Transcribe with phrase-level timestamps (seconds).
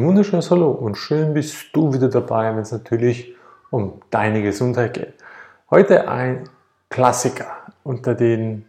[0.00, 3.34] Ein wunderschönes Hallo und schön bist du wieder dabei, wenn es natürlich
[3.68, 5.12] um deine Gesundheit geht.
[5.70, 6.48] Heute ein
[6.88, 7.44] Klassiker
[7.84, 8.64] unter den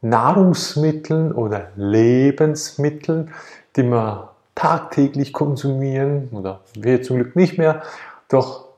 [0.00, 3.34] Nahrungsmitteln oder Lebensmitteln,
[3.74, 7.82] die wir tagtäglich konsumieren oder wir zum Glück nicht mehr,
[8.28, 8.68] doch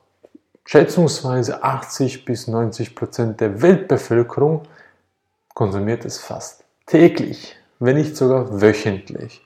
[0.65, 4.63] schätzungsweise 80 bis 90 Prozent der Weltbevölkerung
[5.53, 9.45] konsumiert es fast täglich, wenn nicht sogar wöchentlich.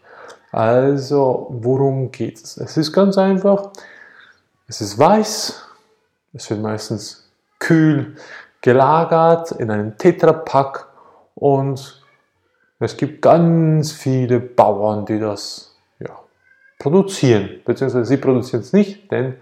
[0.54, 2.58] Also, worum geht es?
[2.58, 3.72] Es ist ganz einfach.
[4.68, 5.66] Es ist weiß.
[6.34, 8.16] Es wird meistens kühl
[8.62, 10.88] gelagert in einem Tetrapack
[11.34, 12.04] und
[12.78, 16.20] es gibt ganz viele Bauern, die das ja,
[16.78, 17.62] produzieren.
[17.66, 19.38] Beziehungsweise sie produzieren es nicht, denn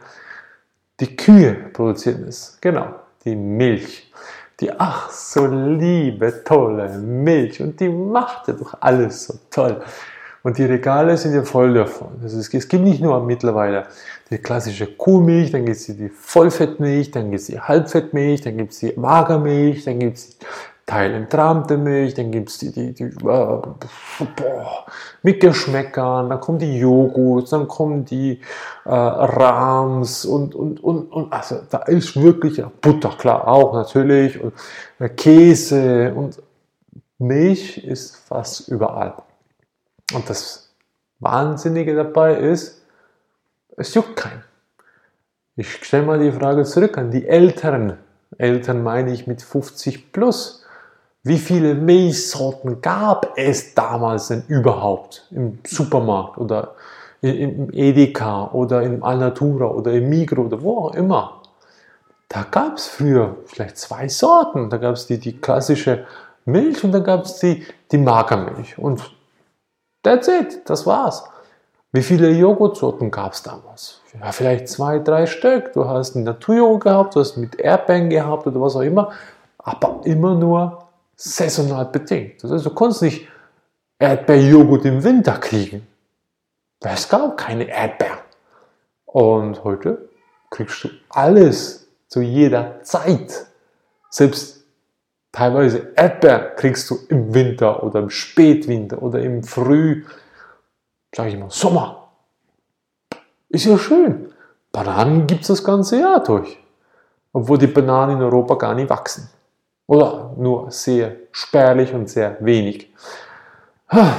[1.02, 2.57] die Kühe produzieren es.
[2.61, 2.88] Genau,
[3.25, 4.13] die Milch.
[4.61, 7.61] Die ach so liebe, tolle Milch.
[7.61, 9.81] Und die macht ja doch alles so toll.
[10.44, 12.20] Und die Regale sind ja voll davon.
[12.23, 13.86] Also es, es gibt nicht nur mittlerweile
[14.30, 18.72] die klassische Kuhmilch, dann gibt es die Vollfettmilch, dann gibt es die Halbfettmilch, dann gibt
[18.72, 20.38] es die Magermilch, dann gibt es
[20.86, 24.86] teilentrahmte Milch, dann gibt es die, die, die äh, boah,
[25.23, 28.42] mit Geschmäckern, dann kommen die Joghurt, dann kommen die
[28.86, 34.42] äh, Rams und, und, und, und also da ist wirklich ja, Butter, klar, auch natürlich,
[34.42, 34.53] und
[35.00, 36.42] äh, Käse und
[37.20, 39.14] Milch ist fast überall.
[40.14, 40.70] Und das
[41.20, 42.81] Wahnsinnige dabei ist,
[43.78, 44.44] es juckt keinen.
[45.56, 47.98] Ich stelle mal die Frage zurück an die Älteren.
[48.38, 50.66] Eltern meine ich mit 50 plus.
[51.23, 56.76] Wie viele Milchsorten gab es damals denn überhaupt im Supermarkt oder
[57.22, 61.42] im Edeka oder im Alnatura oder im Migro oder wo auch immer?
[62.28, 64.70] Da gab es früher vielleicht zwei Sorten.
[64.70, 66.06] Da gab es die, die klassische
[66.45, 68.80] Milch und dann gab es die, die Magermilch.
[68.80, 69.11] Und
[70.04, 71.23] That's it, das war's.
[71.92, 74.02] Wie viele Joghurtsorten gab es damals?
[74.20, 75.73] Ja, vielleicht zwei, drei Stück.
[75.73, 79.12] Du hast einen Naturjoghurt gehabt, du hast mit Erdbeeren gehabt oder was auch immer,
[79.58, 82.44] aber immer nur saisonal bedingt.
[82.44, 83.28] Das heißt, du konntest nicht
[84.00, 85.86] Erdbeerjoghurt im Winter kriegen.
[86.80, 88.20] Es gab keine Erdbeeren.
[89.06, 90.10] Und heute
[90.50, 93.45] kriegst du alles zu jeder Zeit.
[94.10, 94.61] Selbst
[95.31, 100.03] Teilweise Erdbeeren kriegst du im Winter oder im Spätwinter oder im Früh,
[101.15, 102.09] sage ich mal, Sommer.
[103.49, 104.33] Ist ja schön.
[104.71, 106.58] Bananen gibt es das ganze Jahr durch.
[107.33, 109.30] Obwohl die Bananen in Europa gar nicht wachsen.
[109.87, 112.93] Oder nur sehr spärlich und sehr wenig.
[113.89, 114.17] Das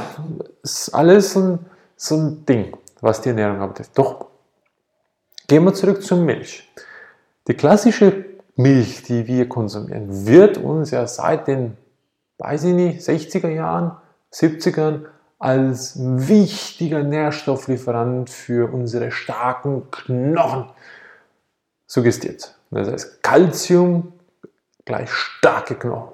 [0.62, 1.58] ist alles so ein,
[1.96, 3.96] so ein Ding, was die Ernährung betrifft.
[3.96, 4.26] Doch,
[5.46, 6.70] gehen wir zurück zur Milch.
[7.48, 11.76] Die klassische Milch, die wir konsumieren, wird uns ja seit den,
[12.38, 13.96] weiß ich nicht, 60er Jahren,
[14.32, 15.06] 70ern
[15.38, 20.66] als wichtiger Nährstofflieferant für unsere starken Knochen
[21.86, 22.54] suggestiert.
[22.70, 24.12] Das heißt, Calcium
[24.84, 26.12] gleich starke Knochen.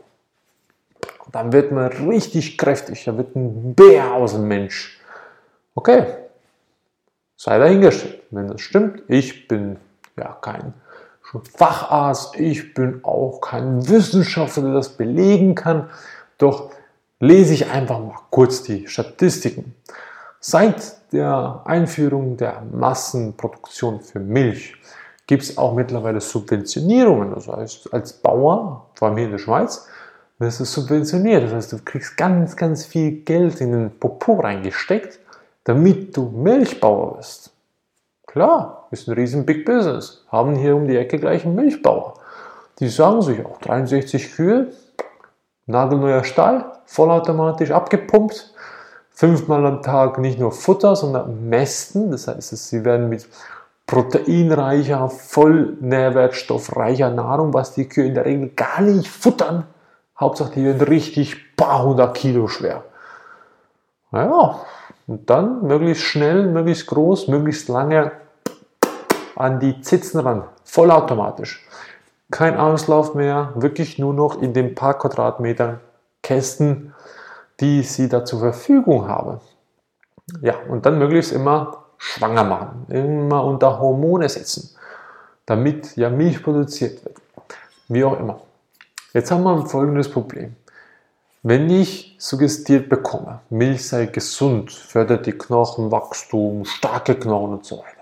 [1.24, 4.98] Und dann wird man richtig kräftig, da wird ein Bär aus dem Mensch.
[5.74, 6.06] Okay,
[7.36, 9.02] sei dahingestellt, wenn das stimmt.
[9.08, 9.76] Ich bin
[10.16, 10.72] ja kein
[11.56, 15.90] Facharzt, ich bin auch kein Wissenschaftler, der das belegen kann,
[16.38, 16.70] doch
[17.20, 19.74] lese ich einfach mal kurz die Statistiken.
[20.40, 24.76] Seit der Einführung der Massenproduktion für Milch
[25.26, 27.34] gibt es auch mittlerweile Subventionierungen.
[27.34, 29.86] Das heißt, als Bauer, vor allem hier in der Schweiz,
[30.38, 31.44] wirst du subventioniert.
[31.44, 35.18] Das heißt, du kriegst ganz, ganz viel Geld in den Popo reingesteckt,
[35.64, 37.52] damit du Milchbauer wirst.
[38.28, 40.22] Klar, ist ein riesen Big Business.
[40.28, 42.14] Haben hier um die Ecke gleich einen Milchbauer.
[42.78, 44.68] Die sagen sich auch 63 Kühe,
[45.64, 48.52] nagelneuer Stall, vollautomatisch abgepumpt,
[49.10, 52.10] fünfmal am Tag nicht nur Futter, sondern Mästen.
[52.10, 53.26] Das heißt, sie werden mit
[53.86, 59.64] proteinreicher, voll nährwertstoffreicher Nahrung, was die Kühe in der Regel gar nicht futtern.
[60.20, 62.84] Hauptsache, die werden richtig paar hundert Kilo schwer.
[64.10, 64.60] Naja,
[65.06, 68.12] und dann möglichst schnell, möglichst groß, möglichst lange
[69.38, 70.44] an die Zitzen ran.
[70.64, 71.66] Vollautomatisch.
[72.30, 75.80] Kein Auslauf mehr, wirklich nur noch in den paar Quadratmetern
[76.22, 76.94] Kästen,
[77.60, 79.40] die sie da zur Verfügung haben.
[80.42, 84.76] Ja, und dann möglichst immer schwanger machen, immer unter Hormone setzen,
[85.46, 87.16] damit ja Milch produziert wird.
[87.88, 88.40] Wie auch immer.
[89.14, 90.54] Jetzt haben wir folgendes Problem.
[91.42, 97.97] Wenn ich suggestiert bekomme, Milch sei gesund, fördert die Knochenwachstum, starke Knochen und so weiter,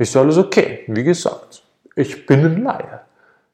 [0.00, 0.84] ist alles okay.
[0.86, 1.62] Wie gesagt,
[1.94, 3.00] ich bin ein Laie.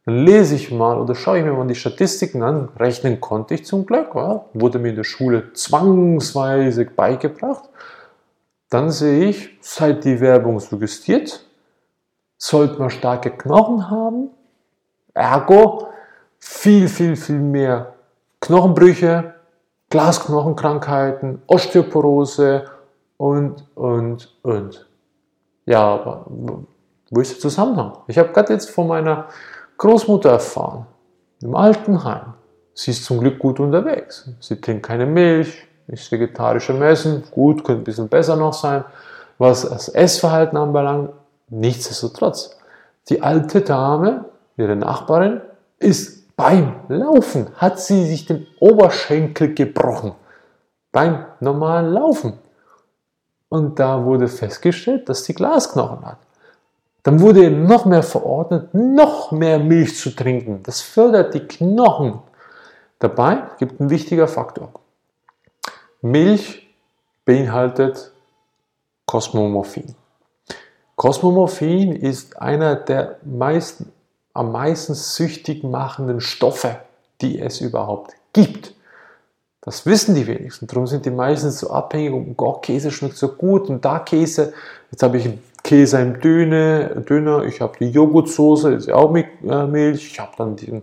[0.05, 2.69] Dann lese ich mal oder schaue ich mir mal die Statistiken an.
[2.79, 4.47] Rechnen konnte ich zum Glück, oder?
[4.55, 7.69] wurde mir in der Schule zwangsweise beigebracht.
[8.69, 11.45] dann sehe ich, seit die Werbung suggestiert,
[12.39, 14.31] sollte man starke Knochen haben,
[15.15, 15.89] ergo
[16.39, 17.95] viel, viel, viel mehr
[18.41, 19.35] Knochenbrüche,
[19.91, 22.65] Glasknochenkrankheiten, Osteoporose
[23.17, 24.86] und, und, und.
[25.67, 26.27] Ja, aber
[27.11, 27.99] wo ist der Zusammenhang?
[28.07, 29.27] Ich habe gerade jetzt von meiner
[29.79, 30.87] Großmutter erfahren,
[31.43, 32.35] im Altenheim.
[32.73, 34.31] Sie ist zum Glück gut unterwegs.
[34.41, 38.85] Sie trinkt keine Milch, ist vegetarisch am Essen, gut, könnte ein bisschen besser noch sein.
[39.39, 41.11] Was das Essverhalten anbelangt,
[41.49, 42.57] nichtsdestotrotz.
[43.09, 44.25] Die alte Dame,
[44.57, 45.41] ihre Nachbarin,
[45.79, 50.13] ist beim Laufen, hat sie sich den Oberschenkel gebrochen.
[50.93, 52.39] Beim normalen Laufen.
[53.49, 56.19] Und da wurde festgestellt, dass sie Glasknochen hat.
[57.03, 60.63] Dann wurde eben noch mehr verordnet, noch mehr Milch zu trinken.
[60.65, 62.19] Das fördert die Knochen.
[62.99, 64.71] Dabei gibt ein wichtiger Faktor.
[66.03, 66.67] Milch
[67.25, 68.13] beinhaltet
[69.07, 69.95] Kosmomorphin.
[70.97, 73.93] Kosmomorphin ist einer der meisten,
[74.33, 76.81] am meisten süchtig machenden Stoffe,
[77.21, 78.75] die es überhaupt gibt.
[79.67, 80.69] Das wissen die wenigsten.
[80.69, 82.13] Darum sind die meisten so abhängig.
[82.13, 84.55] Oh Gott, Käse schmeckt so gut und da Käse.
[84.93, 85.29] Jetzt habe ich
[85.65, 87.45] Käse im Döner, Döner.
[87.45, 90.07] ich habe die Joghurtsoße, ist ja auch mit äh, Milch.
[90.07, 90.83] Ich habe dann den,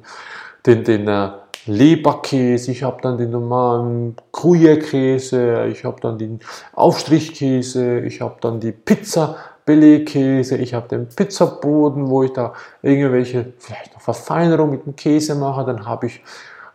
[0.65, 1.29] den, den äh,
[1.65, 6.41] Leberkäse, ich habe dann den normalen Gruyère-Käse, ich habe dann den
[6.73, 12.51] Aufstrichkäse, ich habe dann die Pizza Belegkäse, ich habe den Pizzaboden, wo ich da
[12.81, 16.21] irgendwelche vielleicht noch Verfeinerung mit dem Käse mache, dann habe ich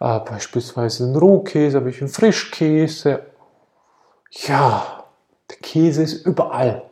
[0.01, 3.23] äh, beispielsweise einen Rohkäse, habe ich einen Frischkäse.
[4.31, 5.05] Ja,
[5.51, 6.85] der Käse ist überall.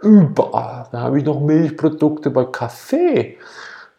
[0.00, 0.88] Überall.
[0.90, 3.38] Da habe ich noch Milchprodukte bei Kaffee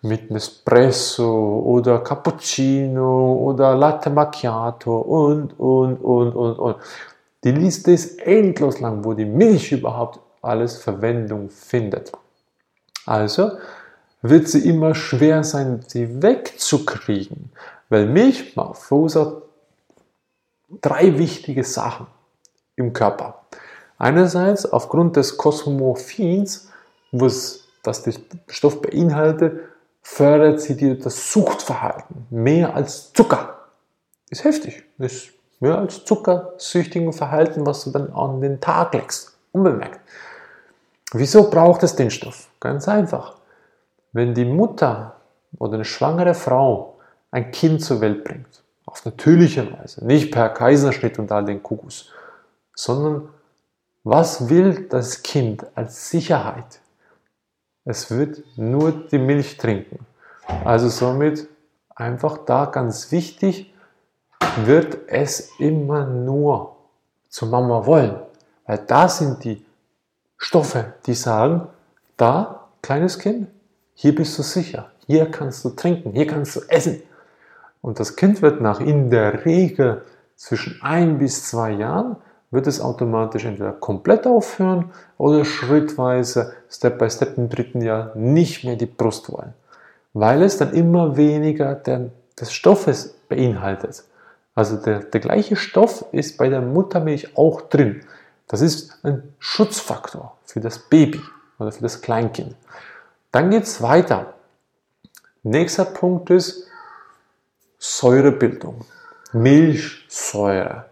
[0.01, 6.75] mit Nespresso oder Cappuccino oder Latte Macchiato und, und, und, und, und.
[7.43, 12.11] Die Liste ist endlos lang, wo die Milch überhaupt alles Verwendung findet.
[13.05, 13.51] Also
[14.21, 17.51] wird sie immer schwer sein, sie wegzukriegen,
[17.93, 19.43] weil Milch verursacht
[20.81, 22.07] drei wichtige Sachen
[22.75, 23.43] im Körper.
[23.99, 26.69] Einerseits aufgrund des Kosmorphins,
[27.11, 28.15] was, was der
[28.47, 29.59] Stoff beinhaltet,
[30.01, 33.59] fördert sie dir das Suchtverhalten mehr als Zucker.
[34.31, 34.83] Ist heftig.
[34.97, 35.29] Ist
[35.59, 39.37] mehr als zuckersüchtigen Verhalten, was du dann an den Tag legst.
[39.51, 39.99] Unbemerkt.
[41.11, 42.49] Wieso braucht es den Stoff?
[42.59, 43.35] Ganz einfach.
[44.13, 45.17] Wenn die Mutter
[45.59, 46.92] oder eine schwangere Frau
[47.33, 52.09] ein Kind zur Welt bringt, auf natürliche Weise, nicht per Kaiserschnitt und all den Kuckucks,
[52.75, 53.27] sondern
[54.03, 56.79] was will das Kind als Sicherheit?
[57.85, 60.05] Es wird nur die Milch trinken.
[60.63, 61.47] Also somit
[61.95, 63.73] einfach da ganz wichtig,
[64.65, 66.75] wird es immer nur
[67.29, 68.15] zur Mama wollen.
[68.67, 69.65] Weil da sind die
[70.37, 71.67] Stoffe, die sagen,
[72.15, 73.47] da, kleines Kind,
[73.95, 77.01] hier bist du sicher, hier kannst du trinken, hier kannst du essen.
[77.83, 80.03] Und das Kind wird nach in der Regel
[80.37, 82.15] zwischen ein bis zwei Jahren
[82.49, 88.63] wird es automatisch entweder komplett aufhören oder schrittweise, Step by Step im dritten Jahr nicht
[88.63, 89.53] mehr die Brust wollen,
[90.13, 94.05] weil es dann immer weniger der, des Stoffes beinhaltet.
[94.55, 98.01] Also der, der gleiche Stoff ist bei der Muttermilch auch drin.
[98.47, 101.19] Das ist ein Schutzfaktor für das Baby
[101.59, 102.55] oder für das Kleinkind.
[103.31, 104.35] Dann geht es weiter.
[105.41, 106.67] Nächster Punkt ist
[107.85, 108.85] Säurebildung.
[109.33, 110.85] Milchsäure.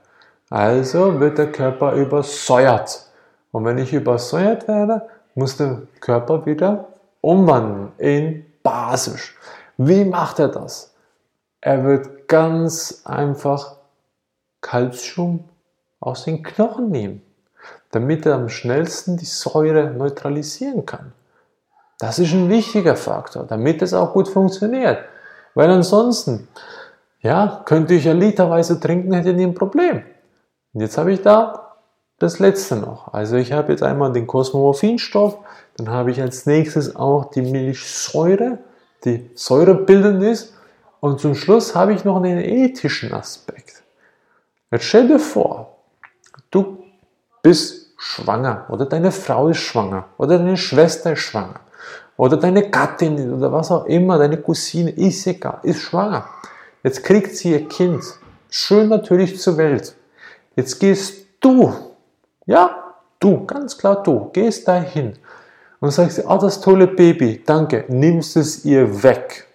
[0.50, 3.05] Also wird der Körper übersäuert.
[3.53, 6.89] Und wenn ich übersäuert werde, muss der Körper wieder
[7.21, 9.38] umwandeln in basisch.
[9.77, 10.93] Wie macht er das?
[11.62, 13.77] Er wird ganz einfach
[14.60, 15.48] Kalzium
[16.01, 17.21] aus den Knochen nehmen,
[17.91, 21.13] damit er am schnellsten die Säure neutralisieren kann.
[22.00, 25.05] Das ist ein wichtiger Faktor, damit es auch gut funktioniert.
[25.53, 26.48] Weil ansonsten,
[27.21, 30.03] ja, könnte ich ja literweise trinken, hätte ich nie ein Problem.
[30.73, 31.77] Und jetzt habe ich da
[32.19, 33.13] das letzte noch.
[33.13, 35.37] Also ich habe jetzt einmal den Kosmorphinstoff,
[35.77, 38.59] dann habe ich als nächstes auch die Milchsäure,
[39.05, 40.53] die säurebildend ist.
[40.99, 43.81] Und zum Schluss habe ich noch einen ethischen Aspekt.
[44.69, 45.77] Jetzt stell dir vor,
[46.51, 46.83] du
[47.41, 51.59] bist schwanger oder deine Frau ist schwanger oder deine Schwester ist schwanger
[52.17, 56.25] oder deine Gattin oder was auch immer, deine Cousine ist egal, ist schwanger.
[56.83, 58.03] Jetzt kriegt sie ihr Kind,
[58.50, 59.95] schön natürlich zur Welt.
[60.55, 61.73] Jetzt gehst du,
[62.45, 65.13] ja, du, ganz klar du, gehst dahin
[65.79, 69.47] und sagst, ah, das tolle Baby, danke, nimmst es ihr weg.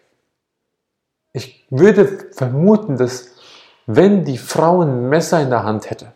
[1.33, 3.33] Ich würde vermuten, dass
[3.87, 6.12] wenn die Frau ein Messer in der Hand hätte,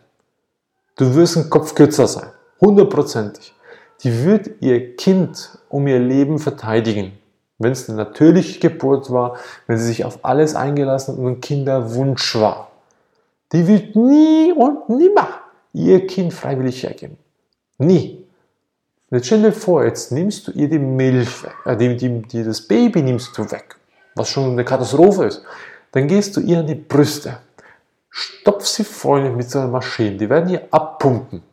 [0.95, 2.29] du wirst ein Kopf kürzer sein.
[2.59, 3.53] hundertprozentig,
[4.03, 7.13] die wird ihr Kind um ihr Leben verteidigen.
[7.61, 9.37] Wenn es eine natürliche Geburt war,
[9.67, 12.71] wenn sie sich auf alles eingelassen hat und ein Kinderwunsch war.
[13.51, 15.27] Die wird nie und nimmer
[15.73, 17.17] ihr Kind freiwillig hergeben.
[17.77, 18.25] Nie.
[19.09, 22.61] Jetzt stell dir vor, jetzt nimmst du ihr die Milch äh, die, die, die, das
[22.61, 23.75] Baby nimmst du weg,
[24.15, 25.43] was schon eine Katastrophe ist.
[25.91, 27.39] Dann gehst du ihr an die Brüste,
[28.09, 31.43] stopf sie voll mit so einer Maschine, die werden ihr abpumpen.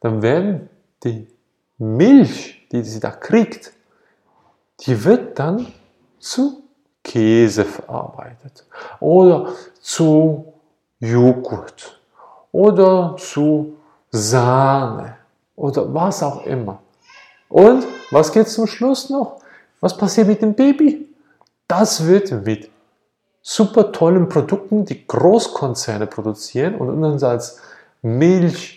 [0.00, 0.70] Dann werden
[1.04, 1.26] die
[1.76, 3.72] Milch, die sie da kriegt,
[4.86, 5.66] die wird dann
[6.18, 6.62] zu
[7.02, 8.64] Käse verarbeitet
[9.00, 9.48] oder
[9.80, 10.52] zu
[11.00, 12.00] Joghurt
[12.52, 13.76] oder zu
[14.10, 15.16] Sahne
[15.56, 16.80] oder was auch immer.
[17.48, 19.40] Und was geht zum Schluss noch?
[19.80, 21.08] Was passiert mit dem Baby?
[21.66, 22.70] Das wird mit
[23.42, 27.58] super tollen Produkten, die Großkonzerne produzieren und uns als
[28.02, 28.70] Milchersatz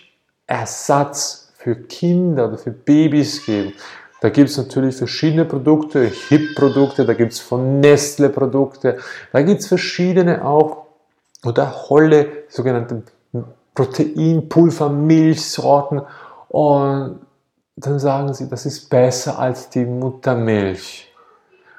[1.57, 3.73] für Kinder oder für Babys geben.
[4.25, 8.97] Da gibt es natürlich verschiedene Produkte, HIP-Produkte, da gibt es von Nestle Produkte,
[9.31, 10.87] da gibt es verschiedene auch
[11.43, 13.03] oder Holle, sogenannte
[13.75, 16.01] Proteinpulver-Milchsorten
[16.47, 17.19] und
[17.75, 21.13] dann sagen sie, das ist besser als die Muttermilch.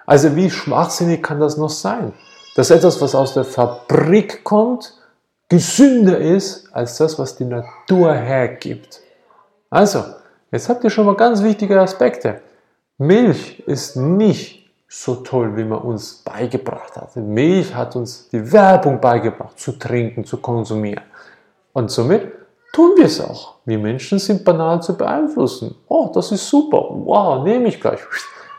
[0.06, 2.12] Also wie schwachsinnig kann das noch sein?
[2.54, 4.94] Dass etwas, was aus der Fabrik kommt,
[5.48, 9.00] gesünder ist als das, was die Natur hergibt.
[9.68, 10.04] Also,
[10.50, 12.40] jetzt habt ihr schon mal ganz wichtige Aspekte.
[12.98, 17.16] Milch ist nicht so toll, wie man uns beigebracht hat.
[17.16, 21.02] Milch hat uns die Werbung beigebracht, zu trinken, zu konsumieren.
[21.72, 22.32] Und somit
[22.72, 23.56] tun wir es auch.
[23.64, 25.74] Wir Menschen sind banal zu beeinflussen.
[25.88, 26.86] Oh, das ist super.
[26.90, 28.00] Wow, nehme ich gleich.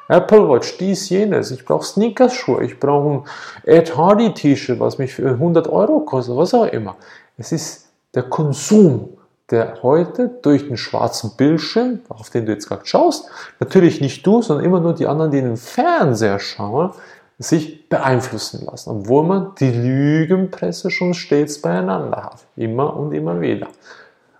[0.09, 1.51] Apple Watch, dies, jenes.
[1.51, 2.63] Ich brauche Sneakers-Schuhe.
[2.63, 3.23] Ich brauche ein
[3.63, 6.95] Ed Hardy T-Shirt, was mich für 100 Euro kostet, was auch immer.
[7.37, 9.16] Es ist der Konsum,
[9.49, 14.41] der heute durch den schwarzen Bildschirm, auf den du jetzt gerade schaust, natürlich nicht du,
[14.41, 16.91] sondern immer nur die anderen, die in den Fernseher schauen,
[17.39, 22.45] sich beeinflussen lassen, obwohl man die Lügenpresse schon stets beieinander hat.
[22.55, 23.67] Immer und immer wieder.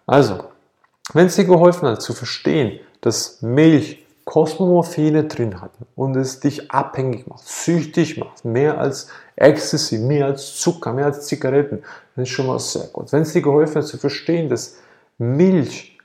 [0.05, 0.45] Also,
[1.13, 6.69] wenn es dir geholfen hat zu verstehen, dass Milch Kosmomorphine drin hat und es dich
[6.69, 11.83] abhängig macht, süchtig macht, mehr als Ecstasy, mehr als Zucker, mehr als Zigaretten,
[12.15, 13.13] dann ist schon mal sehr gut.
[13.13, 14.75] Wenn es dir geholfen hat zu verstehen, dass
[15.17, 15.97] Milch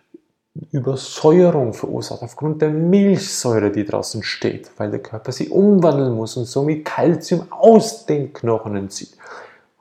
[0.70, 6.44] Übersäuerung verursacht, aufgrund der Milchsäure, die draußen steht, weil der Körper sie umwandeln muss und
[6.44, 9.16] somit Kalzium aus den Knochen entzieht.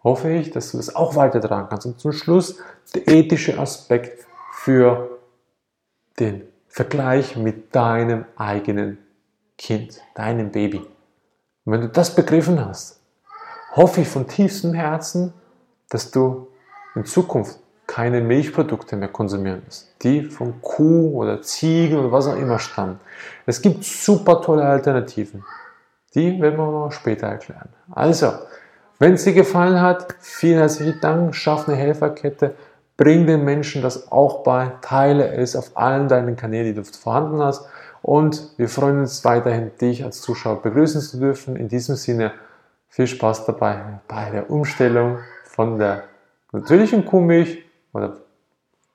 [0.03, 1.85] Hoffe ich, dass du das auch weitertragen kannst.
[1.85, 2.57] Und zum Schluss
[2.95, 5.19] der ethische Aspekt für
[6.19, 8.97] den Vergleich mit deinem eigenen
[9.57, 10.79] Kind, deinem Baby.
[11.65, 12.99] Und wenn du das begriffen hast,
[13.75, 15.33] hoffe ich von tiefstem Herzen,
[15.89, 16.47] dass du
[16.95, 17.60] in Zukunft
[17.91, 23.01] keine Milchprodukte mehr konsumieren musst, die von Kuh oder Ziegen oder was auch immer stammen.
[23.45, 25.43] Es gibt super tolle Alternativen.
[26.15, 27.67] Die werden wir mal später erklären.
[27.91, 28.31] Also,
[28.97, 31.35] wenn es dir gefallen hat, vielen herzlichen Dank.
[31.35, 32.55] Schaff eine Helferkette.
[32.95, 34.71] Bring den Menschen das auch bei.
[34.81, 37.65] Teile es auf allen deinen Kanälen, die du vorhanden hast.
[38.01, 41.57] Und wir freuen uns weiterhin, dich als Zuschauer begrüßen zu dürfen.
[41.57, 42.31] In diesem Sinne
[42.87, 46.03] viel Spaß dabei bei der Umstellung von der
[46.53, 48.17] natürlichen Kuhmilch oder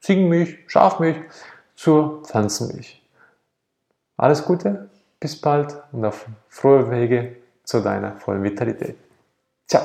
[0.01, 1.17] Ziegenmilch, Schafmilch
[1.75, 3.03] zur Pflanzenmilch.
[4.17, 4.89] Alles Gute,
[5.21, 8.97] bis bald und auf frohe Wege zu deiner vollen Vitalität.
[9.67, 9.83] Ciao.